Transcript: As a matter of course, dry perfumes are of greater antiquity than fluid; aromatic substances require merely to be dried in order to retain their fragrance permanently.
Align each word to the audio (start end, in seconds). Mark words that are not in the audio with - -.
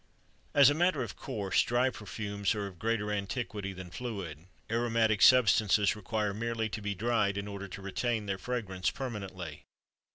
As 0.55 0.71
a 0.71 0.73
matter 0.73 1.03
of 1.03 1.15
course, 1.15 1.61
dry 1.61 1.91
perfumes 1.91 2.55
are 2.55 2.65
of 2.65 2.79
greater 2.79 3.11
antiquity 3.11 3.71
than 3.71 3.91
fluid; 3.91 4.47
aromatic 4.67 5.21
substances 5.21 5.95
require 5.95 6.33
merely 6.33 6.69
to 6.69 6.81
be 6.81 6.95
dried 6.95 7.37
in 7.37 7.47
order 7.47 7.67
to 7.67 7.81
retain 7.83 8.25
their 8.25 8.39
fragrance 8.39 8.89
permanently. 8.89 9.61